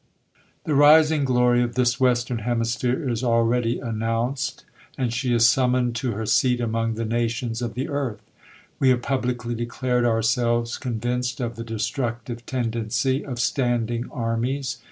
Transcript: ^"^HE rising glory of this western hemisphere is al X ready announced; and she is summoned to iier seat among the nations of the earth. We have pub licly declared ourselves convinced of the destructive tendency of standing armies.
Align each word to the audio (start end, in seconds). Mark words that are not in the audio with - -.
^"^HE 0.67 0.75
rising 0.75 1.23
glory 1.25 1.61
of 1.61 1.75
this 1.75 1.99
western 1.99 2.39
hemisphere 2.39 3.07
is 3.07 3.23
al 3.23 3.41
X 3.41 3.47
ready 3.51 3.77
announced; 3.77 4.65
and 4.97 5.13
she 5.13 5.31
is 5.31 5.47
summoned 5.47 5.95
to 5.97 6.11
iier 6.13 6.27
seat 6.27 6.59
among 6.59 6.95
the 6.95 7.05
nations 7.05 7.61
of 7.61 7.75
the 7.75 7.87
earth. 7.87 8.23
We 8.79 8.89
have 8.89 9.03
pub 9.03 9.25
licly 9.27 9.55
declared 9.55 10.05
ourselves 10.05 10.79
convinced 10.79 11.39
of 11.39 11.55
the 11.55 11.63
destructive 11.63 12.47
tendency 12.47 13.23
of 13.23 13.39
standing 13.39 14.09
armies. 14.09 14.79